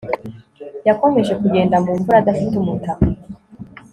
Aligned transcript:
Yakomeje 0.87 1.33
kugenda 1.41 1.75
mu 1.83 1.91
mvura 1.97 2.17
adafite 2.21 2.53
umutaka 2.57 3.07